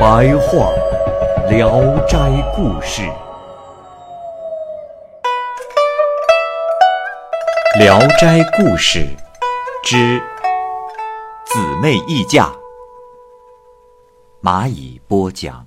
[0.00, 0.72] 白话
[1.50, 2.16] 《聊斋
[2.56, 3.02] 故事》，
[7.78, 9.00] 《聊斋故事》
[9.84, 10.18] 之
[11.44, 12.50] 姊妹议价，
[14.42, 15.66] 蚂蚁播讲。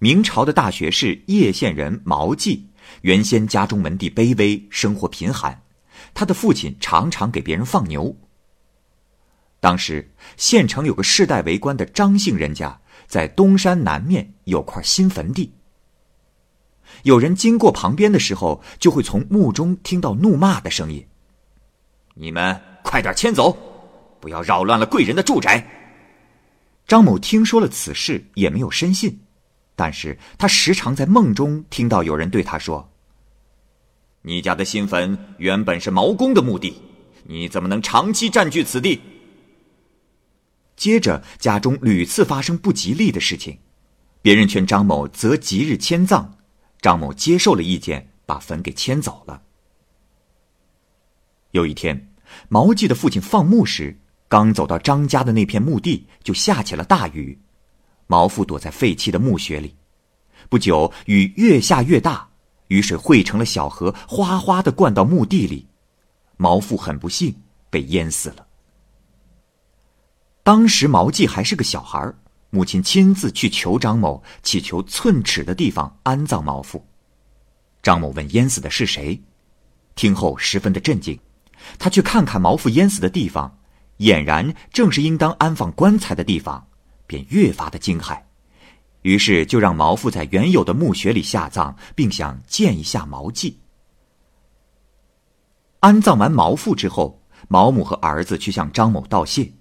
[0.00, 2.66] 明朝的大学士叶县人毛继，
[3.02, 5.62] 原先家中门第卑微，生活贫寒。
[6.12, 8.16] 他的父亲常常给别人放牛。
[9.64, 15.54] 当时县城有个世代为官的张姓人家，在东山南面有块新坟地。
[17.04, 21.02] 有人经过旁边的时候，就会从墓中听到怒骂的声音
[22.12, 23.56] ：“你们快点迁走，
[24.20, 25.66] 不要扰乱了贵人的住宅。”
[26.86, 29.18] 张某听说了此事，也没有深信。
[29.74, 32.92] 但是他时常在梦中听到有人对他说
[34.20, 36.82] ：“你家的新坟原本是毛公的墓地，
[37.22, 39.00] 你怎么能长期占据此地？”
[40.76, 43.58] 接着家中屡次发生不吉利的事情，
[44.20, 46.38] 别人劝张某择吉日迁葬，
[46.80, 49.42] 张某接受了意见，把坟给迁走了。
[51.52, 52.08] 有一天，
[52.48, 57.38] 毛记的父亲放牧时，刚走到张家的那片墓地，就下起了大雨。
[58.06, 59.76] 毛父躲在废弃的墓穴里，
[60.48, 62.28] 不久雨越下越大，
[62.68, 65.68] 雨水汇成了小河，哗哗的灌到墓地里。
[66.36, 67.34] 毛父很不幸
[67.70, 68.43] 被淹死了。
[70.44, 72.12] 当时毛继还是个小孩
[72.50, 76.86] 母亲亲自去求张某，祈求寸尺的地方安葬毛父。
[77.82, 79.20] 张某问淹死的是谁，
[79.96, 81.18] 听后十分的震惊。
[81.78, 83.58] 他去看看毛父淹死的地方，
[83.98, 86.68] 俨然正是应当安放棺材的地方。
[87.06, 88.18] 便越发的惊骇，
[89.02, 93.60] 于是就让毛父在原有的墓穴里下葬，并想见一下毛继。
[95.80, 99.52] 安葬完毛父之后，毛母和儿子去向张某道谢。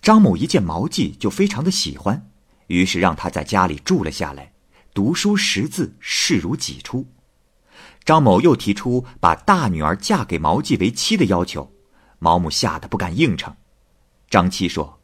[0.00, 2.30] 张某一见毛继就非常的喜欢，
[2.68, 4.52] 于是让他在家里住了下来，
[4.94, 7.06] 读书识字，视如己出。
[8.04, 11.70] 张某又提出把大女儿嫁给毛季为妻的要求，
[12.18, 13.54] 毛母吓得不敢应承。
[14.30, 14.98] 张七说。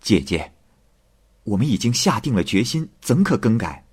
[0.00, 0.54] 姐姐，
[1.44, 3.84] 我们已经下定了决心，怎可更改？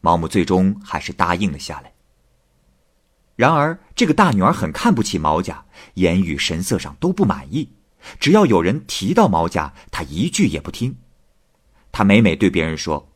[0.00, 1.92] 毛母最终还是答应了下来。
[3.36, 5.64] 然而，这个大女儿很看不起毛家，
[5.94, 7.72] 言语神色上都不满意。
[8.18, 10.96] 只要有人提到毛家，他一句也不听。
[11.92, 13.12] 他每每对别人说：“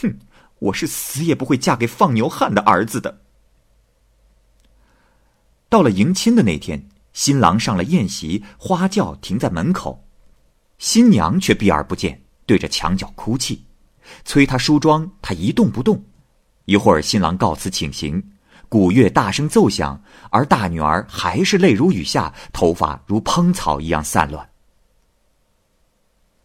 [0.00, 0.18] 哼，
[0.58, 3.22] 我是死也不会嫁给放牛汉的儿子的。”
[5.68, 10.04] 到了迎亲的那天，新郎上了宴席，花轿停在门口。
[10.78, 13.64] 新娘却避而不见，对着墙角哭泣，
[14.24, 16.04] 催她梳妆，她一动不动。
[16.66, 18.22] 一会儿，新郎告辞请行，
[18.68, 24.48] 鼓乐大声奏响，而大女儿还是泪如雨下，头发如蓬草一样散乱。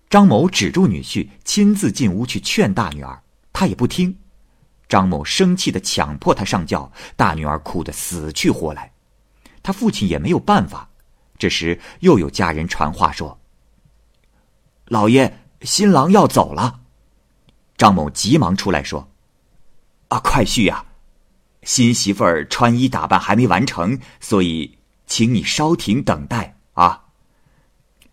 [0.10, 4.18] 张某止住女婿，亲自进屋去劝大女儿，她也不听。
[4.88, 8.92] 张某生气的强迫她上轿，大女儿哭得死去活来，
[9.64, 10.88] 他父亲也没有办法。
[11.38, 13.40] 这时，又有家人传话说。
[14.86, 16.82] 老爷，新郎要走了。
[17.76, 19.10] 张某急忙出来说
[20.10, 20.86] ：“啊，快婿呀，
[21.64, 27.06] 新媳妇儿穿衣打扮还没完成，所以请你稍停等待啊。”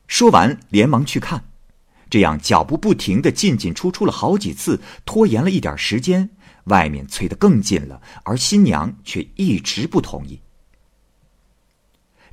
[0.07, 1.45] 说完，连忙去看，
[2.09, 6.31] 这样脚步不停的进进出出了好几次，拖延了一点时间，
[6.65, 10.41] 外面催得更近了，而新娘却一直不同意。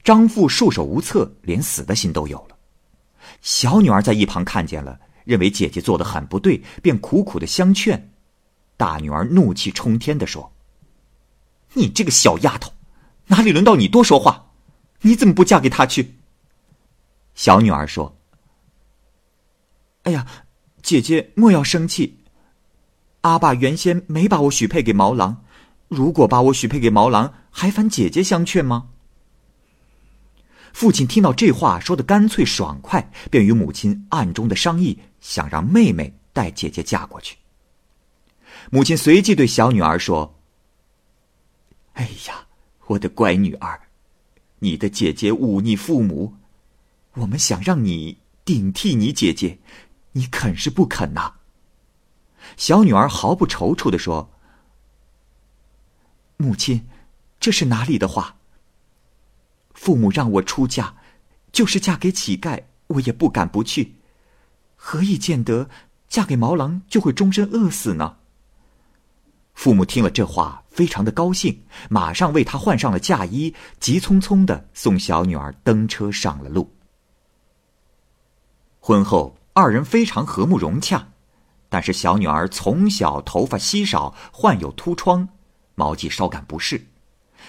[0.04, 2.58] 张父束手无策，连死的心都有了。
[3.42, 8.12] 小女儿在一旁看见了，认为姐姐做的很不对，便苦苦的相劝。
[8.76, 10.52] 大女儿怒气冲天的说
[11.78, 12.74] ：“你这个小丫头，
[13.28, 14.52] 哪里轮到你多说话？
[15.02, 16.16] 你怎么不嫁给他去？”
[17.36, 18.18] 小女儿说
[20.04, 20.26] ：“哎呀，
[20.82, 22.20] 姐姐莫要生气。
[23.22, 25.44] 阿爸原先没把我许配给毛郎，
[25.88, 28.88] 如果把我许配给毛郎，还烦姐姐相劝吗？”
[30.74, 37.36] 父亲听到这话说的干脆爽快，便与母亲暗中的商议，想让妹妹带姐姐嫁过去。
[38.70, 40.37] 母亲随即对小女儿说
[42.18, 42.48] ：“哎呀，
[42.88, 43.80] 我的乖女儿，
[44.58, 46.34] 你的姐姐忤逆父母，
[47.14, 49.60] 我们想让你顶替你姐姐，
[50.14, 51.36] 你肯是不肯呐？”
[52.58, 54.32] 小女儿毫不踌躇的说
[56.38, 56.88] ：“母亲，
[57.40, 58.38] 这是哪里的话？
[59.76, 60.96] 父母让我出嫁，
[61.52, 63.94] 就是嫁给乞丐，我也不敢不去。
[64.76, 65.70] 何以见得
[66.08, 68.18] 嫁给毛郎就会终身饿死呢？”
[69.58, 76.72] 父母听了这话，非常的高兴，马上为她换上了嫁衣，急匆匆的送小女儿登车上了路。
[78.80, 81.08] 婚后，二人非常和睦融洽。
[81.70, 85.28] 但是小女儿从小头发稀少，患有秃疮，
[85.74, 86.86] 毛季稍感不适。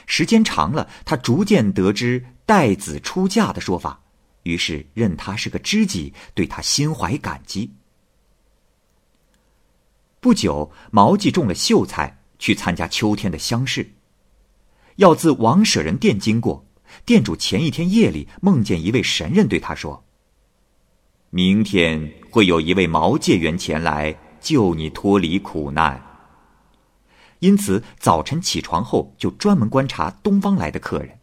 [0.07, 4.01] 时间长了，他逐渐得知待子出嫁的说法，
[4.45, 7.75] 于是认她是个知己，对她心怀感激。
[10.21, 13.93] 不久，毛季中了秀才，去参加秋天的乡试，
[14.97, 16.67] 要自王舍人店经过，
[17.05, 20.05] 店主前一天夜里梦见一位神人对他说。
[21.31, 26.03] 明天会有一位毛介元前来救你脱离苦难。
[27.39, 31.21] 因此早晨起床后就专门观察东方来的客人，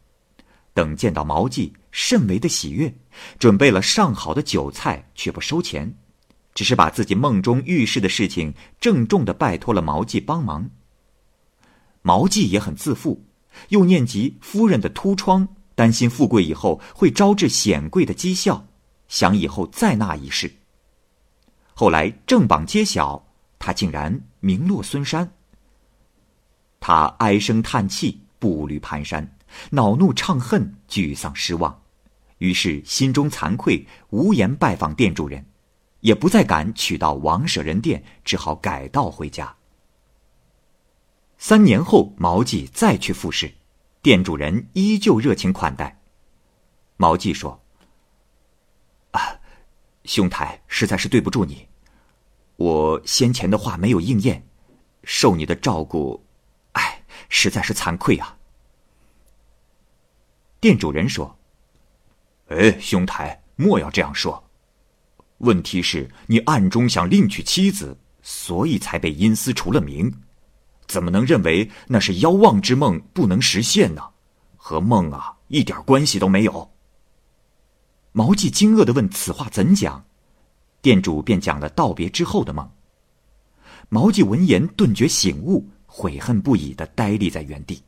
[0.73, 2.95] 等见到毛季，甚为的喜悦，
[3.37, 5.97] 准备了上好的酒菜，却不收钱，
[6.55, 10.67] 只是把自己梦中遇事的事情郑重的拜托了毛季帮忙。
[12.01, 13.23] 毛季也很自负，
[13.69, 18.65] 又念及夫人的秃疮，担心富贵以后会招致显贵的讥笑。
[19.07, 20.51] 想以后再纳一世。
[21.75, 23.23] 后来正榜揭晓，
[23.59, 25.31] 他竟然名落孙山。
[26.79, 29.27] 他唉声叹气，步履蹒跚，
[29.69, 31.81] 恼怒怅恨，沮丧失望，
[32.39, 35.45] 于是心中惭愧，无颜拜访店主人，
[36.05, 39.55] 也不再敢取到王舍人店，只好改道回家。
[41.39, 43.51] 三年后，毛季再去复试，
[44.03, 45.99] 店主人依旧热情款待。
[46.97, 47.59] 毛季说。
[49.13, 49.39] 啊
[50.03, 51.67] 兄台实在是对不住你，
[52.57, 54.47] 我先前的话没有应验，
[55.03, 56.23] 受你的照顾，
[56.73, 58.37] 哎，实在是惭愧啊。
[60.59, 61.35] 店主人说
[62.49, 64.44] ：“哎，兄台莫要这样说。
[65.39, 70.11] 问题是你暗中想另娶妻子，所以才被阴司除了名，
[70.87, 74.01] 怎么能认为那是妖妄之梦不能实现呢？
[74.55, 76.71] 和梦啊一点关系都没有。”
[78.13, 80.03] 毛季惊愕的问：“此话怎讲？”
[80.81, 82.69] 店主便讲了道别之后的梦。
[83.89, 87.83] 毛季闻言顿觉醒悟，悔恨不已的呆立在原地。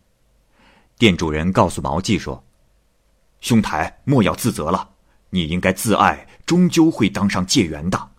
[0.98, 2.44] 店主人告诉毛季说
[3.40, 4.90] ：“兄台莫要自责了，
[5.30, 8.12] 你应该自爱，终究会当上解元的。”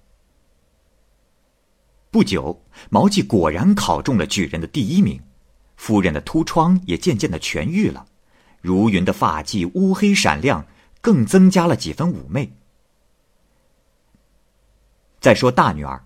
[2.10, 5.20] 不久，毛季果然考中了举人的第一名，
[5.76, 8.06] 夫人的秃疮也渐渐的痊愈了，
[8.60, 10.66] 如云的发髻乌黑闪亮。
[11.00, 12.52] 更增加了几分妩媚。
[15.20, 16.04] 再说大女儿，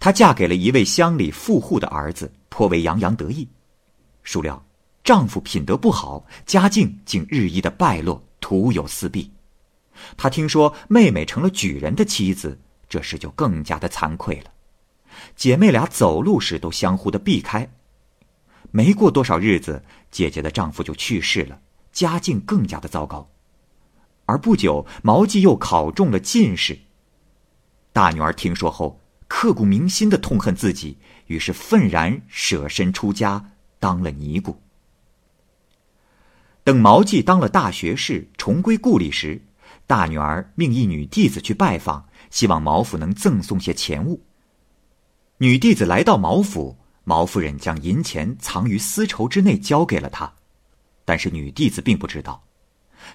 [0.00, 3.48] 她嫁给了一位乡里富户的儿子，颇为洋洋得意。
[4.24, 4.60] 孰料
[5.04, 9.32] 丈夫品德不好，家境竟日益的败落，徒有私弊。
[10.16, 12.58] 他听说妹妹成了举人的妻子，
[12.88, 14.52] 这时就更加的惭愧了。
[15.36, 17.70] 姐妹俩走路时都相互的避开。
[18.70, 21.60] 没过多少日子，姐姐的丈夫就去世了，
[21.92, 23.28] 家境更加的糟糕。
[24.24, 26.78] 而不久，毛季又考中了进士。
[27.92, 34.58] 大女儿听说后，刻骨铭心的痛恨自己，于是愤然舍身出家，当了尼姑。
[36.64, 39.42] 等毛季当了大学士，重归故里时，
[39.86, 44.22] 大女儿命一女弟子去拜访，希望毛府能赠送些钱物。
[45.38, 50.32] 女弟子来到毛府，毛夫人将银钱藏于丝绸之内，交给了她，
[51.04, 52.42] 但是女弟子并不知道。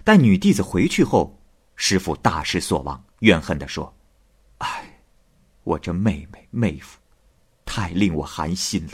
[0.03, 1.39] 待女弟子回去后，
[1.77, 3.95] 师傅大失所望，怨恨的说
[4.59, 4.99] ：“哎，
[5.63, 6.99] 我这妹妹妹夫，
[7.65, 8.91] 太令我寒心了。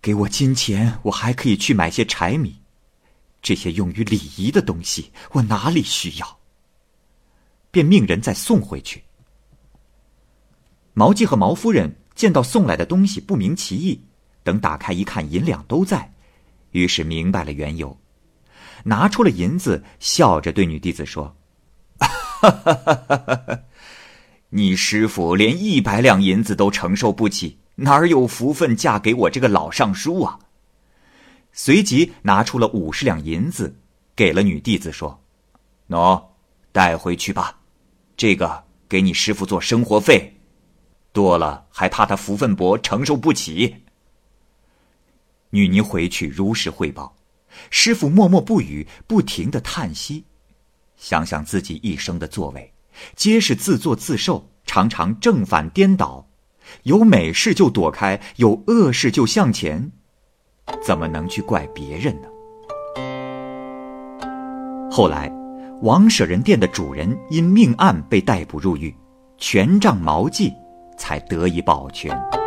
[0.00, 2.61] 给我金钱，我还可以去买些柴米，
[3.42, 6.38] 这些用于礼仪的东西，我哪里需要？”
[7.70, 9.02] 便命人再送回去。
[10.94, 14.04] 毛季和毛夫人见到送来的东西不明其意，
[14.42, 16.12] 等打开一看，银两都在，
[16.72, 17.98] 于是明白了缘由。
[18.84, 21.34] 拿出了银子，笑着对女弟子说
[24.50, 30.38] ：“你师傅连一百两银子都承受不起，哪有福分嫁给我这个老尚书啊？”
[31.52, 33.76] 随即拿出了五十两银子，
[34.16, 35.22] 给了女弟子说
[35.88, 36.22] ：“喏，
[36.72, 37.60] 带回去吧，
[38.16, 40.34] 这个给你师傅做生活费，
[41.12, 43.76] 多了还怕他福分薄承受不起。”
[45.50, 47.14] 女尼回去如实汇报。
[47.68, 50.24] 师傅默默不语，不停的叹息。
[50.96, 52.72] 想想自己一生的作为，
[53.14, 56.26] 皆是自作自受，常常正反颠倒，
[56.84, 59.92] 有美事就躲开，有恶事就向前，
[60.82, 62.28] 怎么能去怪别人呢？
[64.90, 65.32] 后来，
[65.80, 68.94] 王舍人店的主人因命案被逮捕入狱，
[69.38, 70.52] 权杖毛记
[70.98, 72.41] 才得以保全。